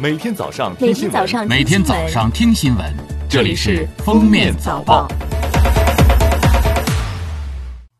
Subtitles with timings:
[0.00, 2.94] 每天早上听新闻，每天早上听新闻，
[3.28, 5.06] 这里是《封面早报》。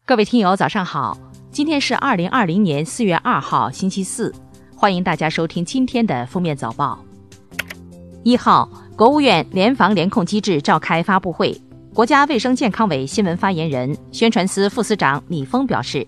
[0.06, 1.18] 各位听友，早上好！
[1.50, 4.34] 今天是二零二零年四月二号，星期四，
[4.74, 7.04] 欢迎大家收听今天的《封面早报》。
[8.22, 11.54] 一号，国务院联防联控机制召开发布会，
[11.92, 16.06] 国家卫生健康委新闻发言人、宣传司副司长李峰表示。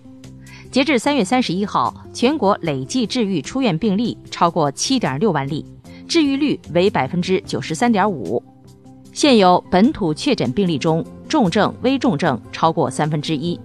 [0.71, 5.63] 截至三月三十一号，全国累计治愈出院病例超过七点六万例，
[6.13, 8.39] 治愈率为百分之九十三点五。
[9.13, 13.59] 现有本土确诊病例中，重症、危重症超过三分之一。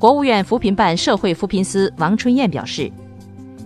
[0.00, 2.90] 国务院扶贫办社会扶贫司王春燕表示，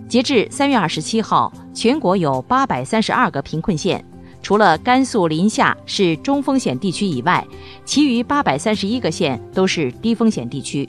[0.07, 4.05] 截至三月二十七号，全国有八百三十二个贫困县，
[4.43, 7.43] 除了甘肃临夏是中风险地区以外，
[7.83, 10.87] 其余八百三十一个县都是低风险地区。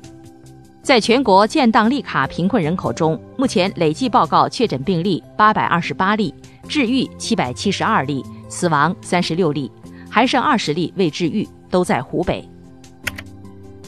[0.83, 6.35] 在全国建档立卡贫困人口中，目前累计报告确诊病例八百二十八例，
[6.69, 9.71] 治愈七百七十二例，死亡三十六例，
[10.11, 12.47] 还剩二十例未治愈，都在湖北。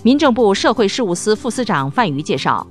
[0.04, 2.64] 民政部社会事务司副司长范瑜介绍，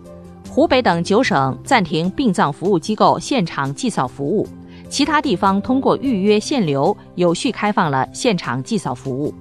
[0.50, 4.48] 湖北等九省暂停殡葬服务机构现场祭扫服务，
[4.88, 9.34] 其他地方通过预约限流有序开放了现场祭扫服务。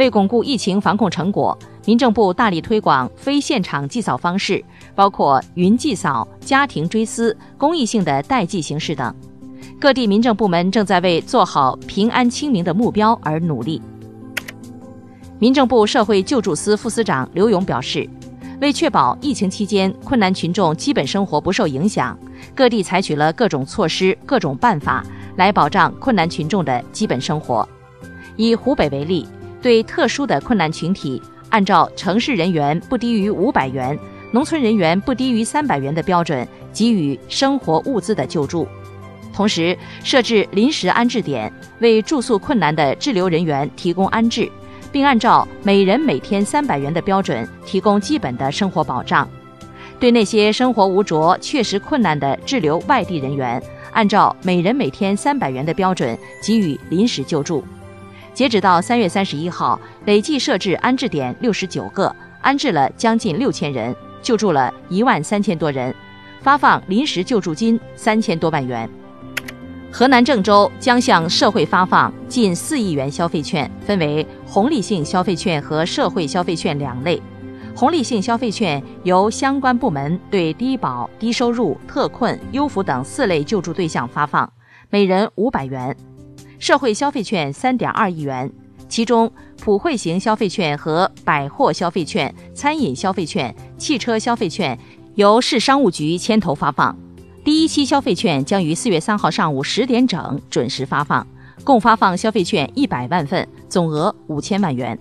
[0.00, 1.56] 为巩固疫情防控成果。
[1.84, 9.14] 民政部大力推广非现场祭扫方式，包括云祭扫、家庭追思、公益性的代祭形式等。
[9.78, 13.80] 各地民政部门正在为做好平安清明的目标而努力。
[15.38, 18.08] 民政部社会救助司副司长刘勇表示，
[18.60, 22.18] 为确保疫情期间困难群众基本生活不受影响，
[22.54, 25.04] 各地采取了各种措施、各种办法
[25.36, 27.68] 来保障困难群众的基本生活。
[28.36, 29.26] 以湖北为例，
[29.62, 31.20] 对特殊的困难群体。
[31.50, 33.98] 按照城市人员不低于五百元、
[34.30, 38.68] 农村人员不低于三百元的标准给予生活物资的救助，
[39.34, 44.48] 同时设置临时安置点，为住宿困难的滞留人员提供安置，
[44.92, 49.28] 并按照每人每天三百元的标准提供基本的生活保障。
[49.98, 53.60] 对那些生活无着、确实困难的滞留外地人员，
[53.90, 56.16] 按照每人每天三百元的标准
[56.46, 57.64] 给予临时救助。
[58.32, 65.94] 截止到三月三十一号，累计设置安置点六十九个，安置了将近六千人，救助了一万三千多人，
[66.40, 68.88] 发放临时救助金三千多万元。
[69.92, 77.20] 河南郑州将向社会发放近四亿元消费券，分为红利性消费券和社会消费券两类。
[77.74, 84.50] 红利性消费券由相关部门对低保、低收入、特困、优抚等四类救助对象发放，
[84.90, 85.96] 每人五百元。
[86.60, 88.52] 社会消费券三点二亿元，
[88.86, 94.78] 其中普惠型消费券和百货消费券、餐饮消费券、汽车消费券
[95.14, 96.94] 由市商务局牵头发放。
[97.42, 101.26] 第一期消费券将于四月三号上午十点整准时发放，
[101.64, 104.96] 共发放消费券一百万份，总额五千万元。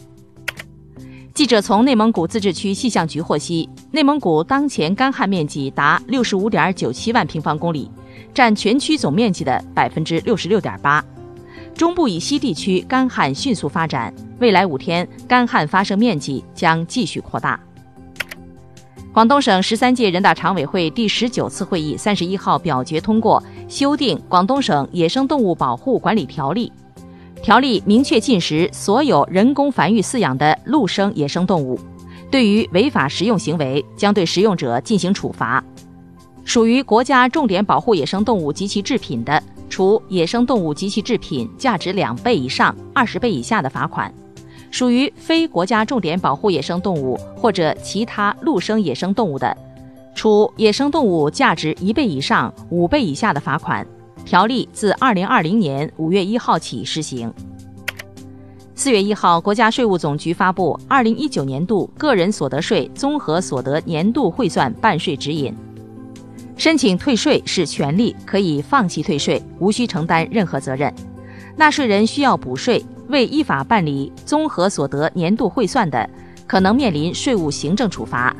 [1.33, 7.91] 记者从内蒙古自治区气象局获悉，内蒙古当前干旱面积达六十五点九七万平方公里，
[8.33, 11.03] 占全区总面积的百分之六十六点八。
[11.73, 17.59] 中部以西地区干旱迅速发展，未来五天干旱发生面积将继续扩大。
[19.11, 26.71] 广东省十三届人大常委会第十九次会议三十一号表决通过修订《广东省野生动物保护管理条例》，
[27.41, 31.79] 条例明确禁食所有人工繁育饲养的陆生野生动物，
[32.29, 35.63] 对于违法食用行为将对食用者进行处罚。
[36.49, 39.41] 属于国家重点保护野生动物及其制品的。
[39.69, 44.11] 处野生动物及其制品价值两倍以上二十倍以下的罚款，
[44.71, 49.55] 属于非国家重点保护野生动物或者其他陆生野生动物的，
[50.15, 53.85] 处野生动物价值一倍以上五倍以下的罚款。
[54.25, 57.31] 条例自二零二零年五月一号起施行。
[58.73, 65.53] 四月一号，国家税务总局发布二零一九年度个人所得税综合所得年度汇算办税指引。
[66.59, 70.93] 申请退税是权利，可以放弃退税，无需承担任何责任。
[71.55, 76.07] 纳税人需要补税，未依法办理综合所得年度汇算的，
[76.45, 78.35] 可能面临税务行政处罚，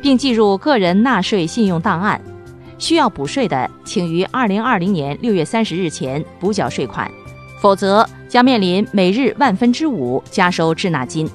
[0.00, 2.18] 并记入个人纳税信用档案。
[2.78, 7.10] 需要补税的，请于二零二零年六月三十日前补缴税款，
[7.60, 11.28] 否则将面临每日万分之五加收滞纳金。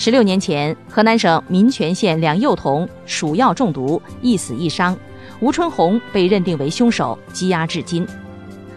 [0.00, 4.96] 十六年前，河南省民权县两幼童鼠药中毒，一死一伤，
[5.40, 8.08] 吴春红被认定为凶手，羁押至今。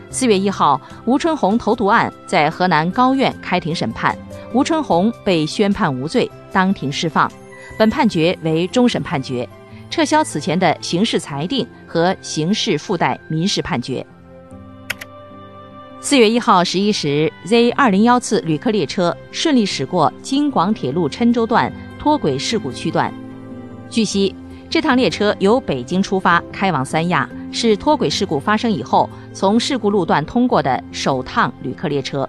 [0.09, 4.13] 四月一号，吴春红投毒案在河南高院开庭审判，
[4.51, 7.31] 吴春红被宣判无罪，当庭释放。
[7.79, 9.47] 本判决为终审判决，
[9.89, 14.05] 撤销此前的刑事裁定和刑事附带民事判决。
[16.03, 23.11] 四月一号十一时，Z 二零幺次旅客列车顺利驶过京广铁路郴州段脱轨事故区段。
[23.89, 24.35] 据悉，
[24.69, 32.27] 这趟列车由北京出发，开往三亚，是脱轨事故发生以后从事故路段通过的首趟旅客列车。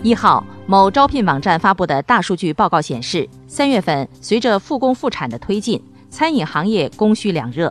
[0.00, 5.78] 一号，某招聘网站发布的大数据报告显示，三月份随着复工复产的推进，
[6.08, 7.70] 餐饮行业供需两热，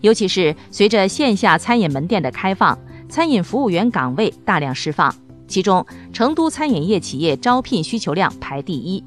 [0.00, 2.76] 尤其是随着线下餐饮门店的开放，
[3.10, 5.14] 餐饮服务员岗位大量释放。
[5.46, 9.02] 其中，成都餐饮业企业招聘需求量排第一，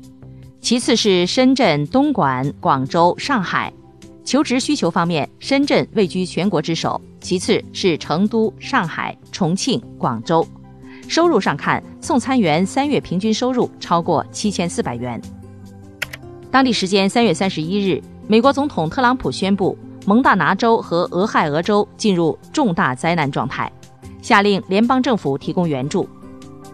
[0.60, 3.72] 其次是深圳、东莞、广州、上海。
[4.26, 10.46] 求职需求方面，深圳位居全国之首，其次是成都、上海、重庆、广州。
[11.08, 15.22] 收入上看，送餐员三月平均收入超过七千四百元。
[16.52, 23.72] 当地时间三月三十一日，美国总统特朗普宣布蒙大拿州和俄亥俄州进入重大灾难状态，
[24.24, 26.10] 下令联邦政府提供援助。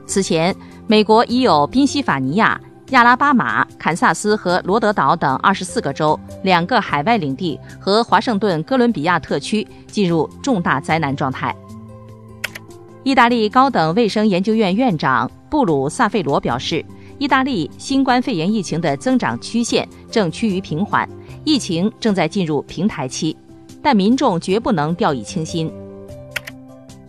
[0.05, 0.55] 此前，
[0.87, 2.59] 美国已有宾夕法尼亚、
[2.91, 11.53] 亚拉巴马、堪萨斯和罗德岛等二十四个州、两个海外领地和华盛顿哥伦比亚特区进入重大灾难状态。
[13.03, 16.83] 意大利高等卫生研究院院长布鲁萨费罗表示，
[17.17, 21.07] 意大利新冠肺炎疫情的增长曲线正趋于平缓，
[21.43, 23.35] 疫情正在进入平台期，
[23.81, 25.71] 但民众绝不能掉以轻心。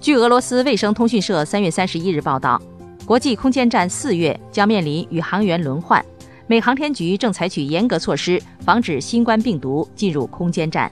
[0.00, 2.58] 据俄罗斯卫生通讯社三月三十一日报道，
[3.04, 6.02] 国际空间站四月将面临宇航员轮换，
[6.46, 10.90] 美航天局正采取严格措施，防止新冠病毒进入空间站。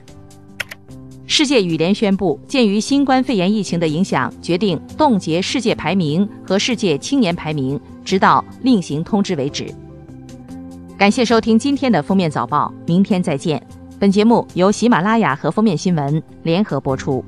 [1.25, 9.73] 世界羽联宣布，鉴于新冠肺炎疫情的影响，决定冻结世界排名和世界青年排名，直到另行通知为止。
[10.99, 13.59] 感谢收听今天的封面早报，明天再见。
[13.97, 17.25] 本节目由喜马拉雅和封面新闻联合播出。